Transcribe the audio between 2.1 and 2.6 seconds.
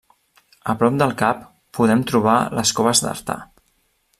trobar